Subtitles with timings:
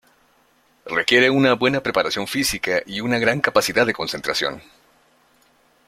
[0.87, 4.59] Requiere una buena preparación física y una gran capacidad de concentración.